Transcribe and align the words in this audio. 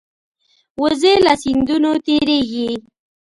وزې 0.81 1.13
له 1.25 1.33
سیندونو 1.41 1.91
تېرېږي 2.05 2.69